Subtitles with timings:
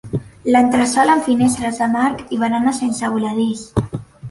[0.53, 3.71] L'entresòl, amb finestres de marc i barana sense voladís.